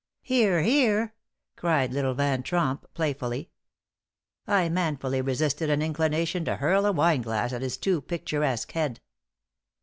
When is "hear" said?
0.23-0.63, 0.63-1.13